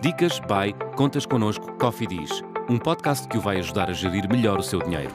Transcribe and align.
Dicas 0.00 0.38
by 0.38 0.72
Contas 0.94 1.26
Connosco 1.26 1.72
Coffee 1.72 2.06
Diz, 2.06 2.30
um 2.70 2.78
podcast 2.78 3.26
que 3.26 3.36
o 3.36 3.40
vai 3.40 3.58
ajudar 3.58 3.90
a 3.90 3.92
gerir 3.92 4.30
melhor 4.30 4.60
o 4.60 4.62
seu 4.62 4.80
dinheiro. 4.80 5.10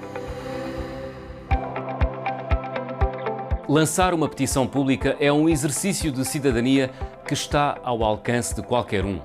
Lançar 3.69 4.14
uma 4.14 4.27
petição 4.27 4.67
pública 4.67 5.16
é 5.22 5.32
um 5.32 5.48
exercício 5.48 6.11
de 6.11 6.25
cidadania 6.25 6.92
que 7.25 7.33
está 7.33 7.80
ao 7.82 8.04
alcance 8.04 8.54
de 8.54 8.61
qualquer 8.61 9.05
um. 9.05 9.21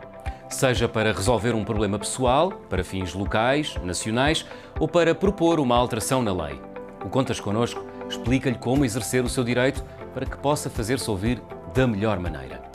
Seja 0.49 0.89
para 0.89 1.13
resolver 1.13 1.57
um 1.57 1.65
problema 1.65 1.99
pessoal, 1.99 2.53
para 2.71 2.85
fins 2.85 3.13
locais, 3.13 3.75
nacionais 3.83 4.47
ou 4.79 4.87
para 4.87 5.13
propor 5.13 5.59
uma 5.59 5.75
alteração 5.75 6.23
na 6.23 6.33
lei. 6.33 6.61
O 7.05 7.09
Contas 7.09 7.41
Connosco 7.41 7.85
explica-lhe 8.09 8.59
como 8.59 8.85
exercer 8.85 9.25
o 9.25 9.29
seu 9.29 9.43
direito 9.43 9.85
para 10.15 10.25
que 10.25 10.37
possa 10.37 10.71
fazer-se 10.71 11.11
ouvir 11.11 11.43
da 11.75 11.85
melhor 11.85 12.21
maneira. 12.21 12.68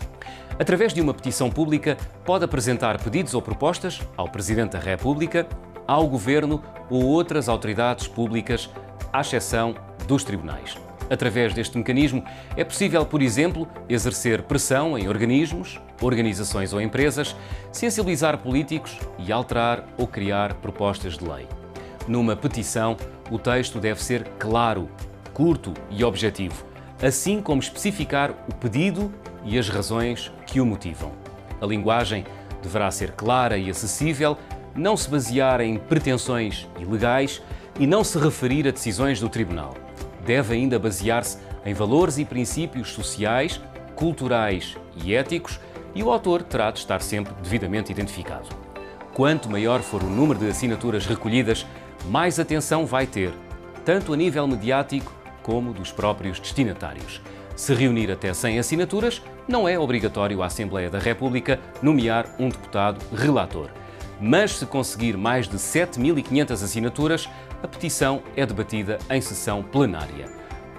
Através 0.60 0.94
de 0.94 1.02
uma 1.02 1.14
petição 1.14 1.50
pública, 1.50 1.98
pode 2.24 2.46
apresentar 2.46 3.02
pedidos 3.02 3.34
ou 3.34 3.42
propostas 3.42 4.02
ao 4.16 4.30
Presidente 4.30 4.74
da 4.74 4.80
República, 4.80 5.48
ao 5.88 6.08
Governo 6.08 6.62
ou 6.90 7.04
outras 7.06 7.50
autoridades 7.50 8.08
públicas, 8.08 8.70
à 9.12 9.22
exceção 9.22 9.76
dos 10.08 10.24
tribunais. 10.24 10.78
Através 11.10 11.54
deste 11.54 11.78
mecanismo, 11.78 12.24
é 12.56 12.64
possível, 12.64 13.06
por 13.06 13.22
exemplo, 13.22 13.68
exercer 13.90 14.44
pressão 14.44 14.98
em 14.98 15.08
organismos, 15.08 15.80
organizações 16.02 16.72
ou 16.72 16.82
empresas, 16.82 17.36
sensibilizar 17.72 18.38
políticos 18.38 18.98
e 19.20 19.32
alterar 19.32 19.86
ou 19.98 20.08
criar 20.08 20.54
propostas 20.56 21.18
de 21.18 21.26
lei. 21.26 21.48
Numa 22.08 22.36
petição, 22.36 22.96
o 23.30 23.38
texto 23.38 23.80
deve 23.80 24.04
ser 24.04 24.24
claro, 24.40 24.90
curto 25.34 25.74
e 25.90 26.04
objetivo, 26.04 26.66
assim 27.02 27.42
como 27.42 27.62
especificar 27.62 28.32
o 28.50 28.56
pedido 28.56 29.12
e 29.46 29.58
as 29.58 29.70
razões 29.70 30.32
que 30.46 30.60
o 30.60 30.66
motivam. 30.66 31.12
A 31.62 31.66
linguagem 31.66 32.26
deverá 32.62 32.90
ser 32.92 33.12
clara 33.12 33.58
e 33.58 33.70
acessível, 33.70 34.38
não 34.76 34.98
se 34.98 35.10
basear 35.10 35.62
em 35.62 35.78
pretensões 35.78 36.68
ilegais 36.80 37.42
e 37.80 37.86
não 37.86 38.04
se 38.04 38.18
referir 38.18 38.68
a 38.68 38.72
decisões 38.72 39.20
do 39.20 39.30
Tribunal. 39.30 39.76
Deve 40.26 40.56
ainda 40.56 40.80
basear-se 40.80 41.38
em 41.66 41.74
valores 41.74 42.18
e 42.18 42.26
princípios 42.26 42.90
sociais, 42.92 43.62
culturais 43.96 44.78
e 45.04 45.14
éticos 45.14 45.60
e 45.96 46.02
o 46.02 46.12
autor 46.12 46.42
terá 46.44 46.72
de 46.72 46.80
estar 46.80 47.02
sempre 47.02 47.34
devidamente 47.42 47.92
identificado. 47.92 48.50
Quanto 49.14 49.50
maior 49.50 49.82
for 49.82 50.02
o 50.02 50.10
número 50.10 50.40
de 50.40 50.48
assinaturas 50.48 51.06
recolhidas, 51.06 51.66
mais 52.06 52.40
atenção 52.40 52.86
vai 52.86 53.06
ter, 53.06 53.32
tanto 53.86 54.14
a 54.14 54.18
nível 54.18 54.48
mediático 54.48 55.14
como 55.44 55.74
dos 55.74 55.92
próprios 55.92 56.40
destinatários. 56.40 57.22
Se 57.56 57.74
reunir 57.74 58.12
até 58.12 58.34
100 58.34 58.60
assinaturas, 58.60 59.22
não 59.48 59.68
é 59.68 59.78
obrigatório 59.78 60.42
a 60.42 60.48
Assembleia 60.48 60.90
da 60.90 61.00
República 61.00 61.60
nomear 61.82 62.36
um 62.40 62.50
deputado 62.50 63.00
relator. 63.16 63.70
Mas 64.20 64.58
se 64.58 64.66
conseguir 64.66 65.18
mais 65.18 65.48
de 65.48 65.58
7.500 65.58 66.52
assinaturas, 66.52 67.30
a 67.62 67.68
petição 67.68 68.24
é 68.36 68.46
debatida 68.46 68.98
em 69.10 69.22
sessão 69.22 69.62
plenária. 69.62 70.30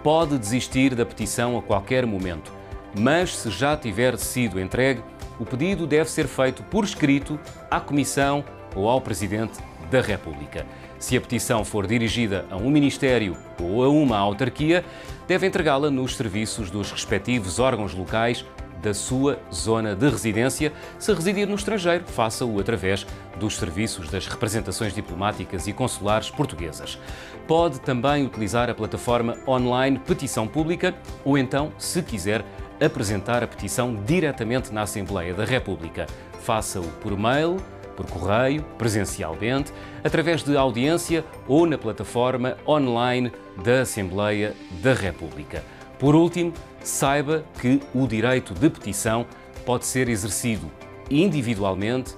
Pode 0.02 0.36
desistir 0.38 0.94
da 0.94 1.06
petição 1.06 1.56
a 1.56 1.62
qualquer 1.62 2.04
momento, 2.06 2.52
mas 2.98 3.36
se 3.36 3.50
já 3.50 3.76
tiver 3.76 4.18
sido 4.18 4.60
entregue, 4.60 5.02
o 5.38 5.44
pedido 5.44 5.86
deve 5.86 6.10
ser 6.10 6.26
feito 6.26 6.62
por 6.64 6.84
escrito 6.84 7.38
à 7.70 7.80
Comissão 7.80 8.44
ou 8.74 8.88
ao 8.88 9.00
Presidente 9.00 9.58
da 9.94 10.00
República. 10.00 10.66
Se 10.98 11.16
a 11.16 11.20
petição 11.20 11.64
for 11.64 11.86
dirigida 11.86 12.44
a 12.50 12.56
um 12.56 12.68
ministério 12.68 13.36
ou 13.60 13.84
a 13.84 13.88
uma 13.88 14.18
autarquia, 14.18 14.84
deve 15.28 15.46
entregá-la 15.46 15.88
nos 15.88 16.16
serviços 16.16 16.68
dos 16.68 16.90
respectivos 16.90 17.60
órgãos 17.60 17.94
locais 17.94 18.44
da 18.82 18.92
sua 18.92 19.38
zona 19.52 19.94
de 19.94 20.08
residência. 20.08 20.72
Se 20.98 21.14
residir 21.14 21.46
no 21.46 21.54
estrangeiro, 21.54 22.04
faça-o 22.06 22.58
através 22.58 23.06
dos 23.38 23.56
serviços 23.56 24.10
das 24.10 24.26
representações 24.26 24.92
diplomáticas 24.92 25.68
e 25.68 25.72
consulares 25.72 26.28
portuguesas. 26.28 26.98
Pode 27.46 27.80
também 27.80 28.26
utilizar 28.26 28.68
a 28.68 28.74
plataforma 28.74 29.36
online 29.46 30.00
Petição 30.00 30.48
Pública 30.48 30.92
ou 31.24 31.38
então, 31.38 31.72
se 31.78 32.02
quiser, 32.02 32.44
apresentar 32.84 33.44
a 33.44 33.46
petição 33.46 33.94
diretamente 34.04 34.72
na 34.72 34.82
Assembleia 34.82 35.32
da 35.32 35.44
República. 35.44 36.06
Faça-o 36.40 36.86
por 37.00 37.16
mail 37.16 37.58
por 37.94 38.06
correio, 38.06 38.62
presencialmente, 38.76 39.72
através 40.02 40.42
de 40.42 40.56
audiência 40.56 41.24
ou 41.48 41.66
na 41.66 41.78
plataforma 41.78 42.56
online 42.66 43.32
da 43.62 43.82
Assembleia 43.82 44.54
da 44.82 44.92
República. 44.92 45.62
Por 45.98 46.14
último, 46.14 46.52
saiba 46.82 47.44
que 47.60 47.80
o 47.94 48.06
direito 48.06 48.52
de 48.52 48.68
petição 48.68 49.26
pode 49.64 49.86
ser 49.86 50.08
exercido 50.08 50.70
individualmente, 51.10 52.14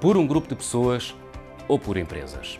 por 0.00 0.16
um 0.16 0.26
grupo 0.26 0.48
de 0.48 0.56
pessoas 0.56 1.14
ou 1.68 1.78
por 1.78 1.96
empresas. 1.96 2.58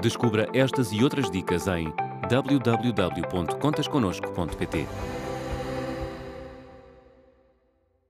Descubra 0.00 0.48
estas 0.52 0.92
e 0.92 1.02
outras 1.02 1.30
dicas 1.30 1.66
em 1.66 1.90
www.contasconosco.pt. 2.28 4.86